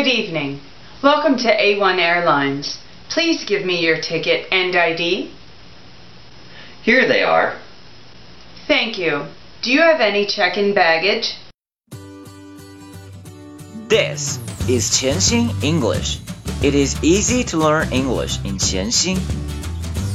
[0.00, 0.60] Good evening.
[1.02, 2.78] Welcome to A1 Airlines.
[3.08, 5.30] Please give me your ticket and ID.
[6.82, 7.54] Here they are.
[8.66, 9.26] Thank you.
[9.62, 11.36] Do you have any check-in baggage?
[13.88, 16.18] This is 潜心 English.
[16.62, 19.18] It is easy to learn English in 潜心。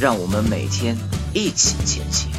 [0.00, 0.96] 让我们每天
[1.34, 2.30] 一起前行。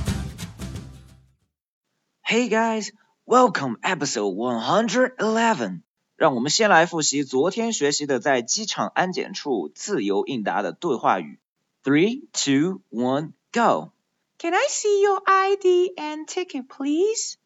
[2.23, 2.91] Hey guys,
[3.25, 5.83] welcome episode 111.
[6.15, 11.39] 让我们先来复习昨天学习的在机场安检处自由应答的对话语。
[11.83, 13.91] Three, two, one, go.
[14.37, 17.37] Can I see your ID and ticket, please?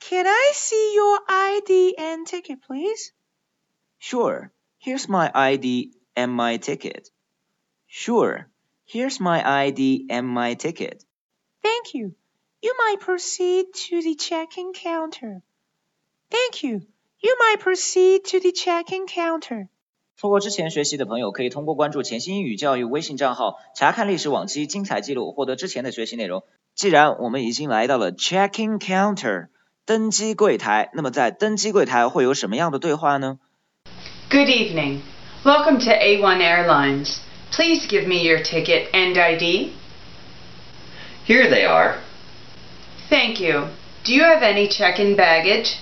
[0.00, 3.12] Can I see your ID and ticket, please?
[3.98, 4.50] Sure.
[4.78, 7.10] Here's my ID and my ticket.
[7.86, 8.48] Sure.
[8.84, 11.04] Here's my ID and my ticket.
[11.62, 12.14] Thank you.
[12.62, 15.42] You might proceed to the check-in counter.
[16.30, 16.82] Thank you.
[17.22, 19.68] You might proceed to the check-in counter.
[20.16, 26.42] 错过之前学习的朋友，可以通过关注潜心英语教育微信账号，查看历史往期精彩记录，获得之前的学习内容。
[26.74, 29.48] 既然我们已经来到了 check-in counter
[29.84, 33.38] 登机柜台，那么在登机柜台会有什么样的对话呢？
[34.30, 35.00] Good evening.
[35.44, 37.18] Welcome to A1 Airlines.
[37.50, 39.70] Please give me your ticket and ID.
[41.26, 41.94] Here they are.
[43.08, 43.68] Thank you.
[44.04, 45.76] Do you have any check-in baggage?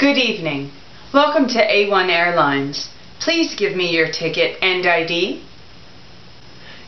[0.00, 0.70] Good evening.
[1.12, 2.88] Welcome to A1 Airlines.
[3.20, 5.42] Please give me your ticket and ID.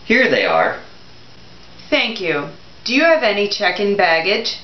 [0.04, 0.80] Here they are.
[1.90, 2.48] Thank you.
[2.84, 4.58] Do you have any check-in baggage?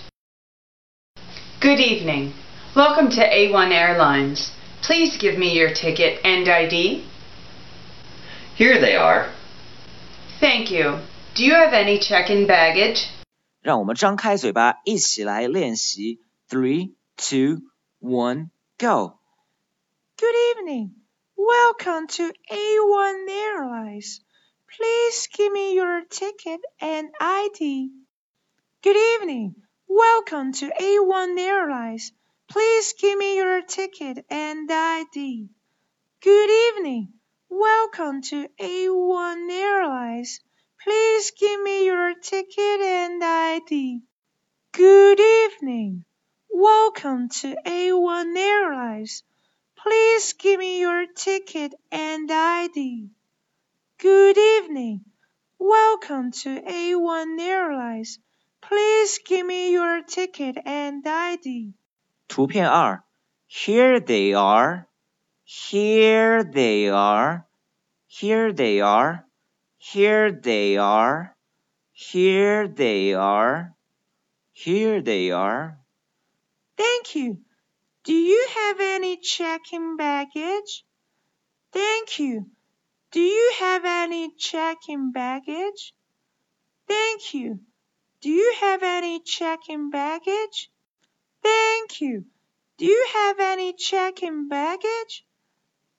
[1.60, 2.32] Good evening.
[2.74, 4.50] Welcome to A1 Airlines.
[4.82, 7.04] Please give me your ticket and ID.
[8.56, 9.30] Here they are.
[10.40, 10.98] Thank you.
[11.34, 13.08] Do you have any check-in baggage?
[13.62, 16.18] 让我们张开嘴巴，一起来练习。
[16.50, 17.62] Three, two,
[17.99, 19.19] one, go.
[20.17, 20.95] Good evening.
[21.35, 24.21] Welcome to A1 Airlines.
[24.77, 27.91] Please give me your ticket and ID.
[28.83, 29.55] Good evening.
[29.87, 32.13] Welcome to A1 Airlines.
[32.49, 35.49] Please give me your ticket and ID.
[36.21, 37.13] Good evening.
[37.49, 40.39] Welcome to A1 Airlines.
[40.81, 44.01] Please give me your ticket and ID.
[44.71, 46.05] Good evening.
[46.50, 49.22] Welcome to A1 Airlines.
[49.76, 53.10] Please give me your ticket and ID.
[53.98, 55.04] Good evening.
[55.58, 58.18] Welcome to A1 Airlines.
[58.62, 61.74] Please give me your ticket and ID.
[62.28, 63.02] 图片二，
[63.46, 64.86] Here they are.
[65.44, 67.46] Here they are.
[68.08, 69.24] Here they are.
[69.76, 71.36] Here they are.
[71.92, 73.74] Here they are.
[74.52, 75.77] Here they are.
[76.79, 77.39] Thank you.
[78.05, 80.85] Do you have any check-in baggage?
[81.73, 82.45] Thank you.
[83.11, 85.93] Do you have any check-in baggage?
[86.87, 87.59] Thank you.
[88.21, 90.71] Do you have any check-in baggage?
[91.43, 92.23] Thank you.
[92.77, 95.25] Do you have any check-in baggage?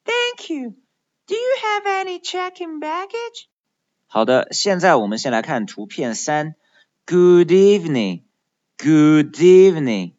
[0.04, 0.74] Thank you.
[1.26, 3.48] Do you have any check-in baggage?
[4.06, 6.54] 好的，现在我们先来看图片三。
[7.06, 8.22] Good evening.
[8.78, 10.14] Good evening.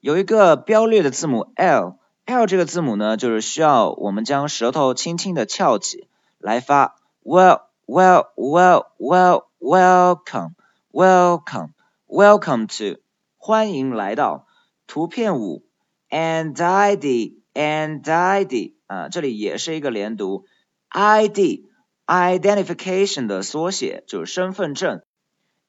[0.00, 1.96] 有一个标略的字母 l。
[2.25, 6.07] L 这个字母呢，就是需要我们将舌头轻轻的翘起
[6.39, 6.95] 来发。
[7.23, 10.55] Well, well, well, well, welcome,
[10.91, 11.69] welcome,
[12.07, 12.99] welcome to，
[13.37, 14.47] 欢迎来到。
[14.87, 15.65] 图片五
[16.09, 20.45] ，and ID, and ID，啊，这里也是一个连读。
[20.89, 21.65] ID,
[22.07, 25.03] identification 的缩写就是身份证。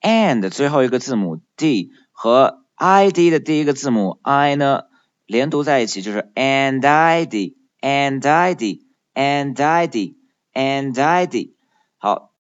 [0.01, 4.85] and 最后一个字母 D 和 ID 的第一个字母 I 呢？
[5.27, 8.81] 连读在一起就是 and ID and ID
[9.15, 10.15] and ID
[10.53, 11.55] and ID。
[11.99, 12.33] 好，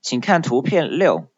[0.00, 1.28] 请看图片六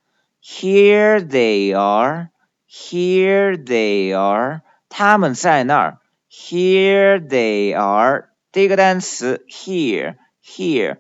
[0.43, 2.31] ，Here they are,
[2.69, 5.99] here they are，他们在那儿
[6.31, 8.31] ，Here they are。
[8.51, 10.99] 第一个单词 here here，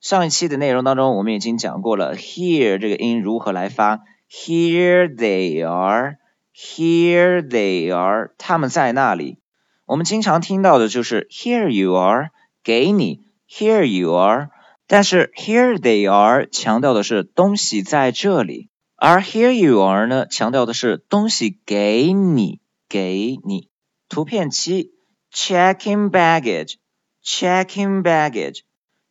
[0.00, 4.00] 上一期的内容当中我们已经讲过了，here 这个音如何来发
[4.30, 6.18] ，Here they are。
[6.54, 9.38] Here they are，他们在那里。
[9.86, 12.30] 我们经常听到的就是 Here you are，
[12.62, 13.20] 给你。
[13.48, 14.50] Here you are，
[14.86, 23.70] 但是 here they are 强调的是东西在这里，而 here you are 呢强调的是东西给你，给你。
[24.10, 24.92] 图片七
[25.32, 28.60] ，checking baggage，checking baggage，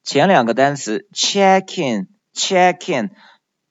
[0.03, 3.09] 前两个单词 Checking，Checking，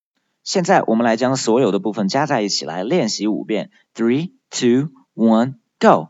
[0.44, 3.72] 现在我们来将所有的部分加在一起来练习五遍。
[3.96, 6.10] Three, two, one, go.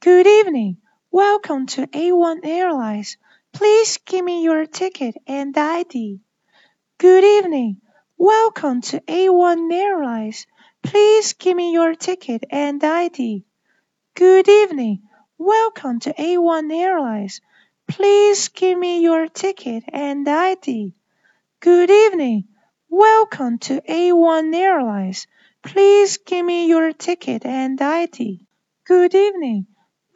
[0.00, 0.76] Good evening.
[1.10, 3.14] Welcome to A1 Airlines.
[3.52, 6.20] Please give me your ticket and ID.
[6.98, 7.76] Good evening.
[8.25, 10.47] Welcome to A1 Airlines.
[10.81, 13.43] Please give me your ticket and ID.
[14.15, 15.01] Good evening.
[15.37, 17.41] Welcome to A1 Airlines.
[17.85, 20.93] Please give me your ticket and ID.
[21.59, 22.45] Good evening.
[22.87, 25.27] Welcome to A1 Airlines.
[25.61, 28.47] Please give me your ticket and ID.
[28.85, 29.67] Good evening.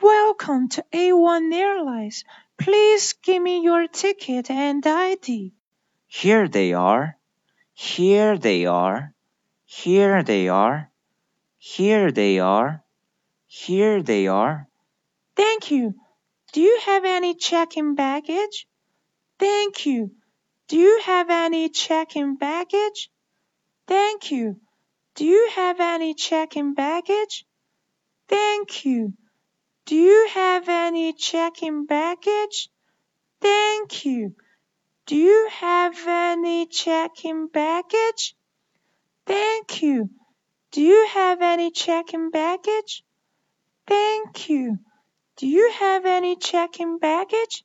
[0.02, 2.24] Welcome to A1 Airlines.
[2.58, 5.52] Please give me your ticket and ID.
[6.08, 7.17] Here they are.
[7.80, 9.14] Here they are.
[9.66, 10.90] Here they are.
[11.60, 12.84] Here they are.
[13.46, 14.68] Here they are.
[15.36, 15.94] Thank you.
[16.54, 18.66] Do you have any check-in baggage?
[19.38, 20.10] Thank you.
[20.68, 23.12] Do you have any check-in baggage?
[23.86, 24.60] Thank you.
[25.14, 27.46] Do you have any check-in baggage?
[28.28, 29.14] Thank you.
[29.86, 32.70] Do you have any check-in baggage?
[33.40, 34.34] Thank you.
[35.08, 38.36] Do you have any check-in baggage?
[39.26, 40.10] Thank you.
[40.74, 43.06] Do you have any check-in baggage?
[43.88, 44.80] Thank you.
[45.38, 47.64] Do you have any check-in baggage?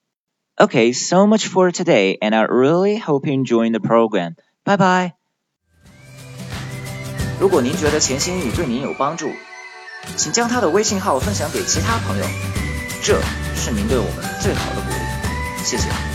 [0.56, 4.36] Okay, so much for today, and I really hope you enjoyed the program.
[4.64, 5.12] Bye bye.
[7.40, 9.32] 如果您觉得潜心英语对您有帮助，
[10.16, 12.24] 请将他的微信号分享给其他朋友，
[13.02, 13.20] 这
[13.56, 15.64] 是您对我们最好的鼓励。
[15.64, 16.11] 谢谢。